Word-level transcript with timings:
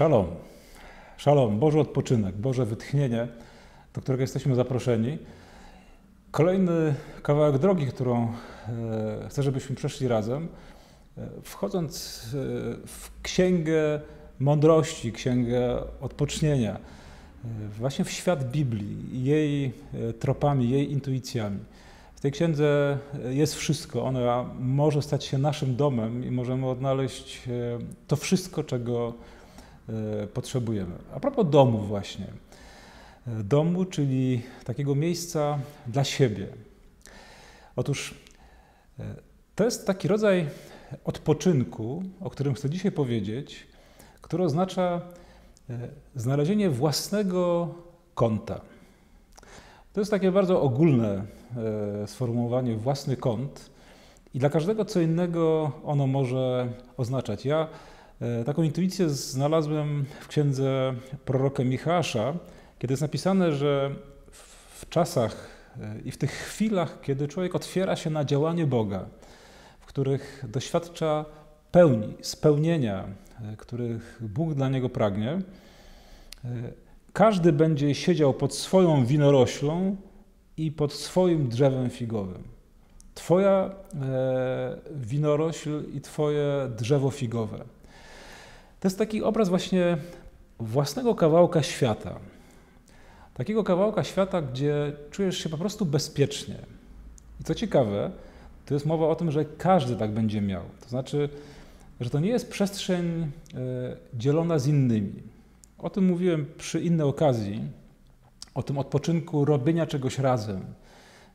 Szalom. 0.00 0.26
Szalom, 1.16 1.58
Boży 1.58 1.80
odpoczynek, 1.80 2.36
Boże 2.36 2.66
wytchnienie, 2.66 3.28
do 3.94 4.00
którego 4.00 4.20
jesteśmy 4.20 4.54
zaproszeni. 4.54 5.18
Kolejny 6.30 6.94
kawałek 7.22 7.58
drogi, 7.58 7.86
którą 7.86 8.22
e, 8.22 9.28
chcę, 9.28 9.42
żebyśmy 9.42 9.76
przeszli 9.76 10.08
razem, 10.08 10.48
e, 11.18 11.28
wchodząc 11.42 12.22
e, 12.24 12.36
w 12.86 13.10
księgę 13.22 14.00
mądrości, 14.38 15.12
księgę 15.12 15.82
odpocznienia, 16.00 16.78
właśnie 17.78 18.04
w 18.04 18.10
świat 18.10 18.50
Biblii, 18.50 19.24
jej 19.24 19.72
tropami, 20.20 20.70
jej 20.70 20.92
intuicjami. 20.92 21.58
W 22.14 22.20
tej 22.20 22.32
księdze 22.32 22.98
jest 23.30 23.54
wszystko. 23.54 24.04
Ona 24.04 24.44
może 24.60 25.02
stać 25.02 25.24
się 25.24 25.38
naszym 25.38 25.76
domem 25.76 26.24
i 26.24 26.30
możemy 26.30 26.68
odnaleźć 26.68 27.42
to 28.06 28.16
wszystko, 28.16 28.64
czego 28.64 29.14
potrzebujemy. 30.34 30.94
A 31.14 31.20
propos 31.20 31.50
domu 31.50 31.78
właśnie. 31.78 32.26
E, 33.26 33.42
domu, 33.42 33.84
czyli 33.84 34.42
takiego 34.64 34.94
miejsca 34.94 35.58
dla 35.86 36.04
siebie. 36.04 36.46
Otóż 37.76 38.14
e, 38.98 39.04
to 39.54 39.64
jest 39.64 39.86
taki 39.86 40.08
rodzaj 40.08 40.48
odpoczynku, 41.04 42.02
o 42.20 42.30
którym 42.30 42.54
chcę 42.54 42.70
dzisiaj 42.70 42.92
powiedzieć, 42.92 43.66
który 44.20 44.44
oznacza 44.44 45.00
znalezienie 46.14 46.70
własnego 46.70 47.74
kąta. 48.14 48.60
To 49.92 50.00
jest 50.00 50.10
takie 50.10 50.32
bardzo 50.32 50.62
ogólne 50.62 51.26
sformułowanie 52.06 52.76
własny 52.76 53.16
kąt 53.16 53.70
i 54.34 54.38
dla 54.38 54.50
każdego 54.50 54.84
co 54.84 55.00
innego 55.00 55.72
ono 55.84 56.06
może 56.06 56.68
oznaczać. 56.96 57.44
Ja 57.44 57.68
E, 57.68 57.89
taką 58.46 58.62
intuicję 58.62 59.08
znalazłem 59.08 60.04
w 60.20 60.28
księdze 60.28 60.94
proroka 61.24 61.64
Michała, 61.64 62.02
kiedy 62.78 62.92
jest 62.92 63.02
napisane, 63.02 63.52
że 63.52 63.90
w 64.80 64.88
czasach 64.88 65.48
e, 65.80 66.00
i 66.04 66.10
w 66.10 66.16
tych 66.16 66.30
chwilach, 66.30 67.00
kiedy 67.00 67.28
człowiek 67.28 67.54
otwiera 67.54 67.96
się 67.96 68.10
na 68.10 68.24
działanie 68.24 68.66
Boga, 68.66 69.06
w 69.80 69.86
których 69.86 70.44
doświadcza 70.48 71.24
pełni, 71.72 72.14
spełnienia, 72.20 73.04
e, 73.52 73.56
których 73.56 74.18
Bóg 74.20 74.54
dla 74.54 74.68
niego 74.68 74.88
pragnie, 74.88 75.38
każdy 77.12 77.52
będzie 77.52 77.94
siedział 77.94 78.34
pod 78.34 78.54
swoją 78.54 79.06
winoroślą 79.06 79.96
i 80.56 80.72
pod 80.72 80.92
swoim 80.92 81.48
drzewem 81.48 81.90
figowym. 81.90 82.42
Twoja 83.14 83.70
winorośl 84.90 85.82
i 85.94 86.00
Twoje 86.00 86.70
drzewo 86.76 87.10
figowe. 87.10 87.64
To 88.80 88.88
jest 88.88 88.98
taki 88.98 89.22
obraz 89.22 89.48
właśnie 89.48 89.96
własnego 90.58 91.14
kawałka 91.14 91.62
świata. 91.62 92.18
Takiego 93.34 93.64
kawałka 93.64 94.04
świata, 94.04 94.42
gdzie 94.42 94.92
czujesz 95.10 95.38
się 95.38 95.48
po 95.48 95.58
prostu 95.58 95.86
bezpiecznie. 95.86 96.56
I 97.40 97.44
co 97.44 97.54
ciekawe, 97.54 98.10
to 98.66 98.74
jest 98.74 98.86
mowa 98.86 99.08
o 99.08 99.14
tym, 99.14 99.30
że 99.30 99.44
każdy 99.44 99.96
tak 99.96 100.10
będzie 100.10 100.40
miał. 100.40 100.62
To 100.80 100.88
znaczy, 100.88 101.28
że 102.00 102.10
to 102.10 102.20
nie 102.20 102.28
jest 102.28 102.50
przestrzeń 102.50 103.06
e, 103.14 103.28
dzielona 104.14 104.58
z 104.58 104.66
innymi. 104.66 105.22
O 105.78 105.90
tym 105.90 106.06
mówiłem 106.06 106.46
przy 106.58 106.80
innej 106.80 107.06
okazji, 107.06 107.60
o 108.54 108.62
tym 108.62 108.78
odpoczynku 108.78 109.44
robienia 109.44 109.86
czegoś 109.86 110.18
razem, 110.18 110.60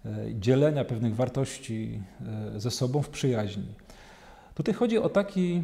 e, 0.05 0.09
dzielenia 0.39 0.85
pewnych 0.85 1.15
wartości 1.15 2.01
e, 2.55 2.59
ze 2.59 2.71
sobą 2.71 3.01
w 3.01 3.09
przyjaźni. 3.09 3.67
Tutaj 4.55 4.73
chodzi 4.73 4.97
o 4.97 5.09
taki 5.09 5.63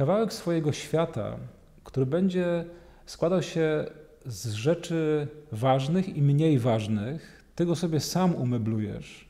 kawałek 0.00 0.32
swojego 0.32 0.72
świata, 0.72 1.36
który 1.84 2.06
będzie 2.06 2.64
składał 3.06 3.42
się 3.42 3.84
z 4.26 4.52
rzeczy 4.52 5.28
ważnych 5.52 6.16
i 6.16 6.22
mniej 6.22 6.58
ważnych, 6.58 7.44
ty 7.54 7.66
go 7.66 7.76
sobie 7.76 8.00
sam 8.00 8.34
umeblujesz, 8.34 9.28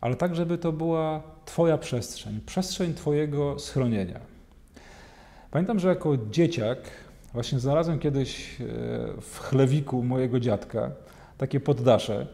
ale 0.00 0.16
tak, 0.16 0.34
żeby 0.34 0.58
to 0.58 0.72
była 0.72 1.22
Twoja 1.44 1.78
przestrzeń, 1.78 2.40
przestrzeń 2.46 2.94
Twojego 2.94 3.58
schronienia. 3.58 4.20
Pamiętam, 5.50 5.78
że 5.78 5.88
jako 5.88 6.16
dzieciak 6.30 6.78
właśnie 7.32 7.58
znalazłem 7.58 7.98
kiedyś 7.98 8.60
e, 8.60 8.64
w 9.20 9.38
chlewiku 9.38 10.02
mojego 10.02 10.40
dziadka 10.40 10.90
takie 11.38 11.60
poddasze. 11.60 12.26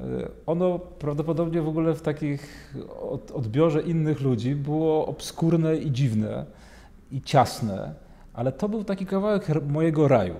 E, 0.00 0.04
ono 0.46 0.78
prawdopodobnie 0.78 1.62
w 1.62 1.68
ogóle 1.68 1.94
w 1.94 2.02
takich 2.02 2.74
odbiorze 3.34 3.82
innych 3.82 4.20
ludzi 4.20 4.54
było 4.54 5.06
obskurne 5.06 5.76
i 5.76 5.92
dziwne 5.92 6.65
i 7.10 7.22
ciasne, 7.22 7.94
ale 8.34 8.52
to 8.52 8.68
był 8.68 8.84
taki 8.84 9.06
kawałek 9.06 9.48
mojego 9.68 10.08
raju. 10.08 10.34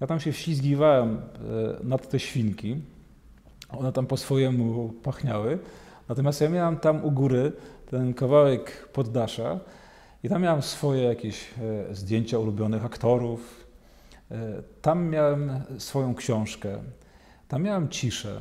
Ja 0.00 0.06
tam 0.06 0.20
się 0.20 0.32
wślizgiwałem 0.32 1.16
e, 1.16 1.20
nad 1.84 2.08
te 2.08 2.18
świnki, 2.18 2.76
one 3.68 3.92
tam 3.92 4.06
po 4.06 4.16
swojemu 4.16 4.88
pachniały, 5.02 5.58
natomiast 6.08 6.40
ja 6.40 6.48
miałem 6.48 6.76
tam 6.76 7.04
u 7.04 7.10
góry 7.10 7.52
ten 7.90 8.14
kawałek 8.14 8.88
poddasza 8.92 9.60
i 10.22 10.28
tam 10.28 10.42
miałem 10.42 10.62
swoje 10.62 11.02
jakieś 11.02 11.44
e, 11.90 11.94
zdjęcia 11.94 12.38
ulubionych 12.38 12.84
aktorów, 12.84 13.66
e, 14.30 14.62
tam 14.82 15.08
miałem 15.08 15.50
swoją 15.78 16.14
książkę, 16.14 16.78
tam 17.48 17.62
miałem 17.62 17.88
ciszę, 17.88 18.40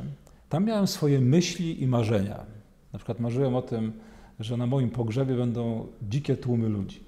tam 0.50 0.66
miałem 0.66 0.88
swoje 0.88 1.20
myśli 1.20 1.84
i 1.84 1.88
marzenia. 1.88 2.46
Na 2.94 3.00
przykład 3.00 3.20
marzyłem 3.20 3.56
o 3.56 3.62
tym, 3.62 3.94
że 4.40 4.58
na 4.58 4.68
moim 4.68 4.90
pogrzebie 4.90 5.36
będą 5.36 5.88
dzikie 6.02 6.38
tłumy 6.38 6.70
ludzi. 6.70 7.05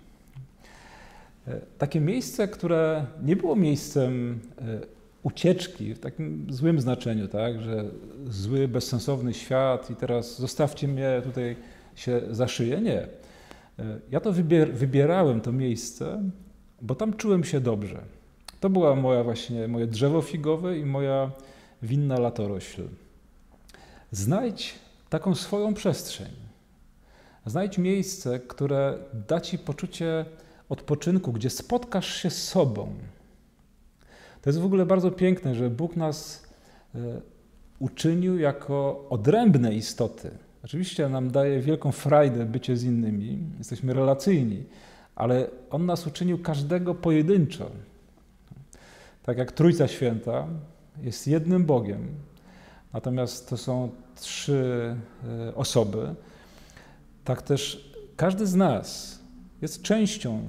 E, 1.48 1.62
takie 1.78 2.00
miejsce, 2.02 2.48
które 2.48 3.06
nie 3.24 3.36
było 3.36 3.56
miejscem 3.56 4.40
e, 4.58 4.64
ucieczki 5.24 5.94
w 5.94 6.00
takim 6.00 6.48
złym 6.50 6.82
znaczeniu, 6.82 7.28
tak, 7.28 7.62
że 7.62 7.86
zły, 8.30 8.68
bezsensowny 8.68 9.34
świat 9.34 9.90
i 9.92 9.96
teraz 9.96 10.40
zostawcie 10.40 10.88
mnie 10.88 11.22
tutaj 11.24 11.56
się 11.96 12.22
za 12.32 12.48
szyję. 12.48 12.82
Nie. 12.82 13.00
E, 13.00 13.08
ja 14.12 14.20
to 14.20 14.34
wybier 14.34 14.74
wybierałem, 14.74 15.42
to 15.42 15.52
miejsce, 15.52 16.24
bo 16.82 16.96
tam 16.96 17.14
czułem 17.14 17.44
się 17.44 17.60
dobrze. 17.60 18.02
To 18.60 18.70
była 18.70 18.96
moja 18.96 19.24
właśnie, 19.24 19.68
moje 19.68 19.88
drzewo 19.88 20.22
figowe 20.22 20.78
i 20.78 20.86
moja 20.86 21.32
winna 21.82 22.20
latorośl. 22.20 22.82
Znajdź 24.12 24.76
taką 25.10 25.36
swoją 25.36 25.74
przestrzeń. 25.74 26.32
Znajdź 27.46 27.78
miejsce, 27.78 28.40
które 28.40 28.98
da 29.28 29.42
ci 29.42 29.60
poczucie 29.60 30.26
odpoczynku, 30.70 31.34
gdzie 31.34 31.50
spotkasz 31.50 32.22
się 32.22 32.30
z 32.30 32.44
sobą. 32.48 32.94
To 34.42 34.50
jest 34.50 34.60
w 34.60 34.66
ogóle 34.66 34.86
bardzo 34.86 35.12
piękne, 35.12 35.56
że 35.56 35.70
Bóg 35.70 35.96
nas 35.96 36.48
e, 36.96 37.22
uczynił 37.80 38.40
jako 38.40 39.06
odrębne 39.10 39.74
istoty. 39.74 40.32
Oczywiście 40.64 41.10
nam 41.10 41.32
daje 41.32 41.62
wielką 41.62 41.92
frajdę 41.92 42.46
bycie 42.46 42.78
z 42.78 42.84
innymi, 42.84 43.40
jesteśmy 43.58 43.94
relacyjni, 43.94 44.64
ale 45.16 45.50
On 45.70 45.86
nas 45.86 46.08
uczynił 46.08 46.42
każdego 46.42 46.96
pojedynczo. 46.96 47.72
Tak 49.24 49.38
jak 49.38 49.52
Trójca 49.52 49.88
Święta 49.88 50.48
jest 51.02 51.28
jednym 51.28 51.66
Bogiem, 51.66 52.08
natomiast 52.94 53.50
to 53.50 53.58
są 53.58 53.90
trzy 54.16 54.96
e, 55.50 55.56
osoby, 55.56 56.16
tak 57.24 57.42
też 57.42 57.92
każdy 58.16 58.48
z 58.48 58.56
nas 58.56 59.17
jest 59.62 59.82
częścią 59.82 60.42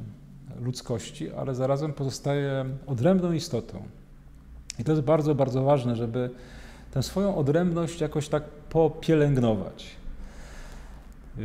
ludzkości, 0.61 1.31
ale 1.31 1.55
zarazem 1.55 1.93
pozostaje 1.93 2.65
odrębną 2.87 3.33
istotą. 3.33 3.83
I 4.79 4.85
to 4.85 4.93
jest 4.93 5.05
bardzo, 5.05 5.35
bardzo 5.35 5.63
ważne, 5.63 5.97
żeby 5.97 6.31
tę 6.91 7.03
swoją 7.03 7.37
odrębność 7.37 8.01
jakoś 8.01 8.29
tak 8.29 8.43
popielęgnować. 8.45 9.87
E, 11.39 11.43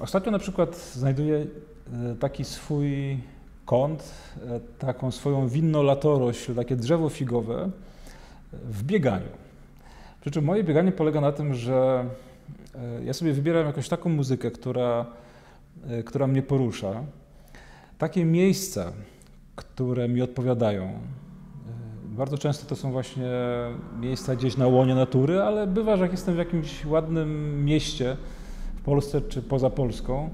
ostatnio 0.00 0.32
na 0.32 0.38
przykład 0.38 0.76
znajduję 0.76 1.36
e, 1.36 2.14
taki 2.14 2.44
swój 2.44 3.18
kąt, 3.66 4.14
e, 4.46 4.60
taką 4.78 5.10
swoją 5.10 5.48
winnolatorość, 5.48 6.46
takie 6.56 6.76
drzewo 6.76 7.08
figowe 7.08 7.70
w 8.52 8.82
bieganiu. 8.82 9.28
Przy 10.20 10.30
czym 10.30 10.44
moje 10.44 10.64
bieganie 10.64 10.92
polega 10.92 11.20
na 11.20 11.32
tym, 11.32 11.54
że 11.54 12.04
ja 13.04 13.12
sobie 13.12 13.32
wybieram 13.32 13.66
jakąś 13.66 13.88
taką 13.88 14.10
muzykę, 14.10 14.50
która 14.50 15.06
która 16.04 16.26
mnie 16.26 16.42
porusza, 16.42 17.04
takie 17.98 18.24
miejsca, 18.24 18.92
które 19.56 20.08
mi 20.08 20.22
odpowiadają. 20.22 20.84
E, 20.84 20.98
bardzo 22.08 22.38
często 22.38 22.66
to 22.66 22.76
są 22.76 22.92
właśnie 22.92 23.30
miejsca 24.00 24.36
gdzieś 24.36 24.56
na 24.56 24.66
łonie 24.66 24.94
natury, 24.94 25.40
ale 25.40 25.66
bywa, 25.66 25.96
że 25.96 26.02
jak 26.02 26.12
jestem 26.12 26.34
w 26.34 26.38
jakimś 26.38 26.84
ładnym 26.84 27.64
mieście 27.64 28.16
w 28.76 28.80
Polsce 28.82 29.20
czy 29.20 29.42
poza 29.42 29.70
Polską, 29.70 30.30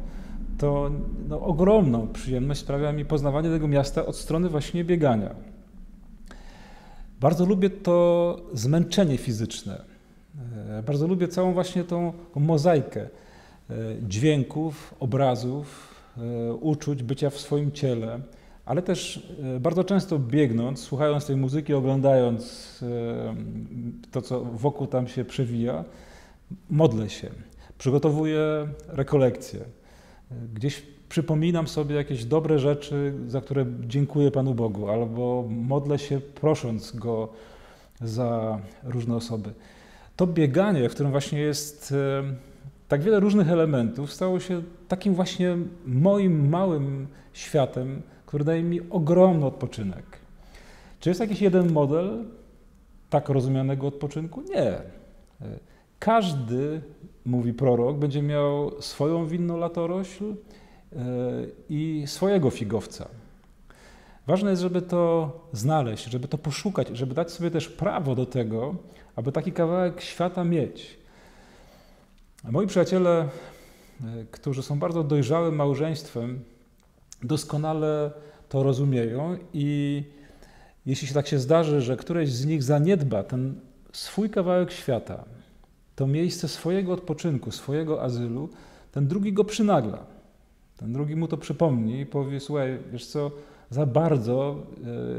to 0.59 0.91
no, 1.29 1.41
ogromną 1.41 2.09
przyjemność 2.09 2.61
sprawia 2.61 2.93
mi 2.93 3.05
poznawanie 3.05 3.51
tego 3.51 3.69
miasta 3.69 4.07
od 4.07 4.17
strony 4.17 4.49
właśnie 4.49 4.85
biegania. 4.85 5.35
Bardzo 7.21 7.45
lubię 7.45 7.71
to 7.71 8.37
zmęczenie 8.53 9.19
fizyczne. 9.19 9.85
E, 10.69 10.83
bardzo 10.83 11.07
lubię 11.07 11.29
całą 11.29 11.53
właśnie 11.53 11.85
tą 11.85 12.13
mozaikę 12.35 13.01
E, 13.01 13.32
dźwięków, 14.09 14.95
obrazów, 15.01 15.95
e, 16.19 16.53
uczuć, 16.55 17.03
bycia 17.03 17.31
w 17.31 17.39
swoim 17.39 17.73
ciele, 17.73 18.21
ale 18.65 18.83
też 18.83 19.29
e, 19.57 19.61
bardzo 19.61 19.85
często 19.85 20.19
biegnąc, 20.19 20.81
słuchając 20.81 21.27
tej 21.27 21.37
muzyki, 21.37 21.75
oglądając 21.75 22.63
to, 24.11 24.23
co 24.23 24.45
wokół 24.45 24.87
tam 24.87 25.09
się 25.09 25.25
przewija, 25.25 25.85
modlę 26.71 27.11
się, 27.11 27.31
przygotowuję 27.79 28.69
rekolekcje. 28.89 29.61
Gdzieś 30.55 30.83
przypominam 31.09 31.69
sobie 31.69 31.97
jakieś 31.97 32.25
dobre 32.25 32.59
rzeczy, 32.59 33.15
za 33.27 33.41
które 33.41 33.67
dziękuję 33.87 34.31
Panu 34.31 34.55
Bogu, 34.55 34.89
albo 34.89 35.45
modlę 35.49 35.99
się 35.99 36.21
prosząc 36.21 36.97
Go 36.97 37.29
za 38.01 38.59
różne 38.85 39.17
osoby. 39.17 39.53
To 40.17 40.27
bieganie, 40.27 40.89
w 40.89 40.95
którym 40.95 41.13
właśnie 41.13 41.39
jest 41.39 41.95
tak 42.93 43.03
wiele 43.03 43.21
różnych 43.21 43.51
elementów, 43.51 44.13
stało 44.13 44.41
się 44.41 44.63
takim 44.89 45.15
właśnie 45.15 45.57
moim 45.87 46.49
małym 46.49 47.07
światem, 47.33 48.03
który 48.27 48.45
daje 48.45 48.63
mi 48.63 48.81
ogromny 48.91 49.47
odpoczynek. 49.47 50.05
Czy 51.01 51.11
jest 51.11 51.21
jakiś 51.21 51.41
jeden 51.41 51.73
model 51.73 52.25
tak 53.11 53.29
rozumianego 53.29 53.87
odpoczynku? 53.87 54.43
Nie. 54.43 54.79
Każdy, 55.99 56.83
mówi 57.25 57.53
prorok, 57.53 57.97
będzie 57.97 58.23
miał 58.23 58.83
swoją 58.83 59.27
winną 59.27 59.57
latorośl 59.57 60.25
e, 60.25 60.35
i 61.69 62.05
swojego 62.07 62.51
figowca. 62.51 63.09
Ważne 64.27 64.51
jest, 64.51 64.63
żeby 64.63 64.83
to 64.83 65.31
znaleźć, 65.53 66.05
żeby 66.05 66.29
to 66.29 66.39
poszukać, 66.39 66.89
żeby 66.89 67.15
dać 67.15 67.31
sobie 67.31 67.51
też 67.51 67.69
prawo 67.69 68.15
do 68.15 68.27
tego, 68.27 68.75
aby 69.17 69.33
taki 69.33 69.53
kawałek 69.53 70.01
świata 70.01 70.45
mieć. 70.45 71.02
Moi 72.51 72.67
przyjaciele, 72.67 73.21
e, 73.21 73.29
którzy 74.31 74.63
są 74.63 74.79
bardzo 74.79 75.05
dojrzałym 75.05 75.55
małżeństwem, 75.55 76.41
doskonale 77.23 78.11
to 78.49 78.63
rozumieją 78.63 79.37
i 79.55 80.03
jeśli 80.87 81.09
się 81.09 81.15
tak 81.15 81.27
się 81.27 81.39
zdarzy, 81.39 81.81
że 81.81 81.97
któreś 81.97 82.33
z 82.33 82.47
nich 82.47 82.63
zaniedba 82.63 83.23
ten 83.23 83.55
swój 83.93 84.31
kawałek 84.31 84.73
świata, 84.73 85.25
to 85.97 86.07
miejsce 86.07 86.49
swojego 86.49 86.93
odpoczynku, 86.93 87.51
swojego 87.51 88.03
azylu, 88.03 88.49
ten 88.93 89.07
drugi 89.07 89.33
go 89.33 89.45
przynagla. 89.45 89.99
Ten 90.77 90.93
drugi 90.93 91.17
mu 91.17 91.29
to 91.29 91.37
przypomni 91.37 92.01
i 92.01 92.07
powie: 92.07 92.41
Słuchaj, 92.41 92.79
wiesz 92.93 93.07
co, 93.07 93.31
za 93.71 93.87
bardzo 93.87 94.57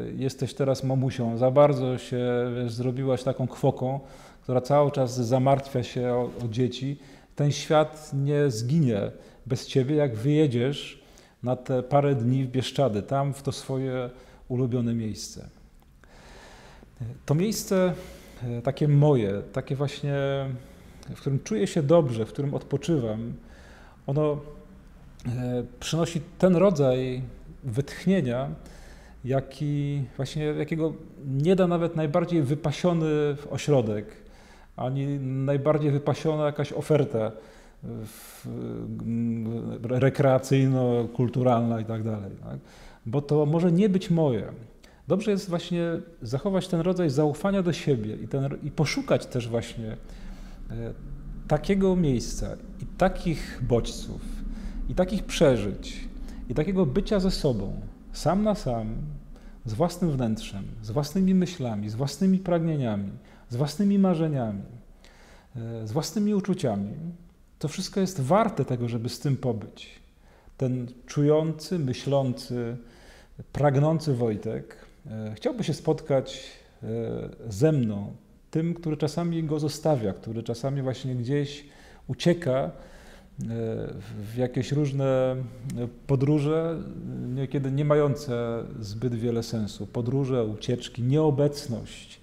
y, 0.10 0.14
jesteś 0.18 0.54
teraz 0.54 0.84
mamusią, 0.84 1.38
za 1.38 1.52
bardzo 1.52 1.98
się 1.98 2.26
wiesz, 2.56 2.74
zrobiłaś 2.74 3.24
taką 3.24 3.48
kwoką, 3.48 4.00
która 4.44 4.62
cały 4.62 4.92
czas 4.92 5.16
zamartwia 5.16 5.84
się 5.84 6.14
o, 6.14 6.30
o 6.46 6.48
dzieci. 6.48 6.98
Ten 7.36 7.52
świat 7.52 8.12
nie 8.14 8.52
zginie 8.52 9.12
bez 9.46 9.68
ciebie, 9.68 9.96
jak 9.96 10.16
wyjedziesz 10.16 11.04
na 11.44 11.56
te 11.56 11.84
parę 11.84 12.16
dni 12.16 12.44
w 12.44 12.48
Bieszczady, 12.48 13.02
tam 13.02 13.34
w 13.34 13.44
to 13.44 13.52
swoje 13.52 14.10
ulubione 14.48 14.94
miejsce. 14.94 15.50
To 17.26 17.36
miejsce 17.36 17.94
e, 18.44 18.62
takie 18.62 18.88
moje, 18.88 19.42
takie 19.54 19.76
właśnie, 19.76 20.16
w 21.16 21.20
którym 21.20 21.40
czuję 21.44 21.68
się 21.68 21.84
dobrze, 21.84 22.26
w 22.26 22.34
którym 22.34 22.54
odpoczywam, 22.54 23.34
ono 24.08 24.38
e, 25.26 25.64
przynosi 25.80 26.22
ten 26.38 26.56
rodzaj 26.56 27.22
wytchnienia, 27.64 28.50
jaki 29.26 30.04
właśnie, 30.18 30.44
jakiego 30.46 30.94
nie 31.26 31.56
da 31.56 31.68
nawet 31.68 31.96
najbardziej 31.96 32.42
wypasiony 32.42 33.08
ośrodek, 33.50 34.23
ani 34.76 35.20
najbardziej 35.20 35.92
wypasiona 35.92 36.46
jakaś 36.46 36.74
oferta 36.74 37.32
rekreacyjno-kulturalna 39.84 41.82
i 41.82 41.86
tak 41.86 42.04
dalej. 42.04 42.32
Tak? 42.44 42.60
Bo 43.06 43.22
to 43.22 43.46
może 43.46 43.72
nie 43.72 43.90
być 43.90 44.10
moje. 44.10 44.54
Dobrze 45.08 45.32
jest 45.32 45.50
właśnie 45.50 45.84
zachować 46.22 46.68
ten 46.68 46.82
rodzaj 46.82 47.10
zaufania 47.10 47.64
do 47.64 47.74
siebie 47.74 48.16
i, 48.16 48.28
ten, 48.28 48.50
i 48.64 48.72
poszukać 48.72 49.26
też 49.26 49.50
właśnie 49.50 49.98
e, 50.72 50.94
takiego 51.48 51.96
miejsca 51.96 52.56
i 52.82 52.86
takich 52.98 53.62
bodźców 53.68 54.22
i 54.90 54.96
takich 54.96 55.24
przeżyć 55.24 56.08
i 56.50 56.54
takiego 56.54 56.86
bycia 56.86 57.20
ze 57.20 57.32
sobą, 57.32 57.82
sam 58.12 58.44
na 58.44 58.56
sam, 58.56 58.96
z 59.66 59.74
własnym 59.74 60.12
wnętrzem, 60.12 60.64
z 60.82 60.92
własnymi 60.92 61.36
myślami, 61.36 61.90
z 61.90 61.96
własnymi 61.96 62.40
pragnieniami, 62.40 63.10
z 63.54 63.56
własnymi 63.56 64.00
marzeniami, 64.00 64.64
e, 65.56 65.88
z 65.88 65.92
własnymi 65.92 66.36
uczuciami, 66.36 66.94
to 67.60 67.68
wszystko 67.68 68.00
jest 68.00 68.22
warte 68.22 68.66
tego, 68.66 68.90
żeby 68.90 69.10
z 69.10 69.20
tym 69.20 69.38
pobyć. 69.38 69.90
Ten 70.58 70.88
czujący, 71.06 71.80
myślący, 71.80 72.78
pragnący 73.52 74.14
Wojtek 74.14 74.76
e, 75.06 75.34
chciałby 75.36 75.64
się 75.64 75.74
spotkać 75.74 76.44
e, 76.84 76.88
ze 77.50 77.72
mną, 77.72 78.14
tym, 78.52 78.74
który 78.74 78.98
czasami 78.98 79.44
go 79.44 79.60
zostawia, 79.60 80.14
który 80.14 80.44
czasami 80.44 80.82
właśnie 80.82 81.16
gdzieś 81.16 81.66
ucieka 82.08 82.72
w 84.34 84.38
jakieś 84.38 84.72
różne 84.72 85.36
podróże, 86.08 86.82
niekiedy 87.36 87.72
nie 87.72 87.86
mające 87.86 88.64
zbyt 88.80 89.16
wiele 89.16 89.44
sensu. 89.44 89.88
Podróże, 89.88 90.46
ucieczki, 90.46 91.04
nieobecność. 91.04 92.23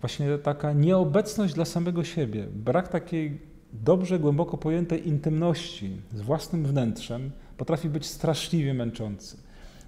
Właśnie 0.00 0.38
taka 0.38 0.72
nieobecność 0.72 1.54
dla 1.54 1.64
samego 1.64 2.04
siebie, 2.04 2.46
brak 2.54 2.88
takiej 2.88 3.40
dobrze, 3.72 4.18
głęboko 4.18 4.58
pojętej 4.58 5.08
intymności 5.08 5.96
z 6.14 6.20
własnym 6.20 6.64
wnętrzem 6.64 7.30
potrafi 7.56 7.88
być 7.88 8.06
straszliwie 8.06 8.74
męczący. 8.74 9.36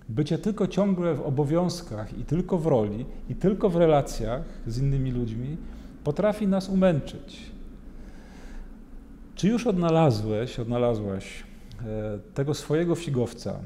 Bycie 0.09 0.39
tylko 0.39 0.67
ciągle 0.67 1.15
w 1.15 1.21
obowiązkach 1.21 2.19
i 2.19 2.25
tylko 2.25 2.59
w 2.59 2.67
roli, 2.67 3.07
i 3.29 3.35
tylko 3.35 3.69
w 3.69 3.77
relacjach 3.77 4.43
z 4.67 4.79
innymi 4.79 5.11
ludźmi 5.11 5.57
potrafi 6.05 6.47
nas 6.47 6.69
umęczyć. 6.69 7.53
Czy 9.35 9.49
już 9.49 9.67
odnalazłeś, 9.67 10.61
odnalazłaś 10.61 11.43
e, 11.81 12.19
tego 12.35 12.55
swojego 12.55 12.95
figowca, 12.95 13.61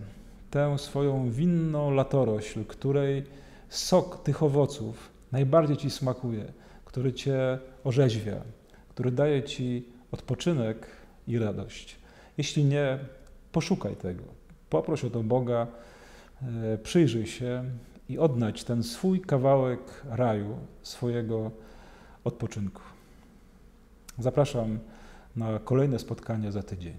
tę 0.51 0.79
swoją 0.79 1.31
winną 1.31 1.91
latorośl, 1.91 2.65
której 2.65 3.25
sok 3.69 4.23
tych 4.23 4.43
owoców 4.43 5.16
najbardziej 5.33 5.77
ci 5.77 5.91
smakuje, 5.91 6.53
który 6.85 7.13
cię 7.13 7.59
orzeźwia, 7.85 8.41
który 8.89 9.11
daje 9.11 9.43
ci 9.43 9.89
odpoczynek 10.13 10.87
i 11.27 11.39
radość. 11.39 11.97
Jeśli 12.39 12.65
nie, 12.65 12.99
poszukaj 13.53 13.97
tego. 13.97 14.23
Poproś 14.71 15.05
o 15.05 15.11
to 15.11 15.23
Boga, 15.23 15.67
e, 16.43 16.79
przyjrzyj 16.79 17.27
się 17.27 17.65
i 18.09 18.19
odnajdź 18.19 18.65
ten 18.65 18.83
swój 18.83 19.21
kawałek 19.21 19.81
raju, 20.11 20.59
swojego 20.83 21.51
odpoczynku. 22.25 22.83
Zapraszam 24.19 24.79
na 25.37 25.59
kolejne 25.59 25.99
spotkanie 25.99 26.53
za 26.53 26.63
tydzień. 26.63 26.97